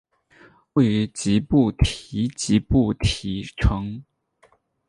[0.73, 4.01] 位于吉布提吉布提城。